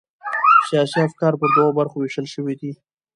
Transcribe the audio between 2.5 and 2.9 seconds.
دي.